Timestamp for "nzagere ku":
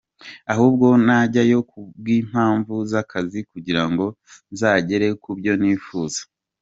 4.51-5.29